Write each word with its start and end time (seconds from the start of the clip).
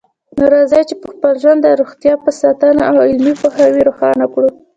نو 0.37 0.45
راځئ 0.53 0.81
چې 0.89 0.95
خپل 1.13 1.33
ژوند 1.41 1.59
د 1.63 1.67
روغتیا 1.79 2.13
په 2.23 2.31
ساتنه 2.41 2.81
او 2.89 2.95
علمي 3.09 3.33
پوهاوي 3.41 3.81
روښانه 3.89 4.25
کړو 4.33 4.49